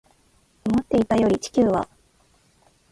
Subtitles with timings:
[0.65, 1.87] 思っていたより地球は